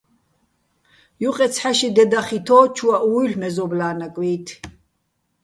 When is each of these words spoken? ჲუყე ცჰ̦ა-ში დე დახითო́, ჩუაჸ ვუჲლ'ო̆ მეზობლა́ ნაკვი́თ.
ჲუყე 1.21 1.47
ცჰ̦ა-ში 1.53 1.89
დე 1.95 2.03
დახითო́, 2.11 2.63
ჩუაჸ 2.75 3.03
ვუჲლ'ო̆ 3.09 3.39
მეზობლა́ 3.41 3.93
ნაკვი́თ. 3.99 4.47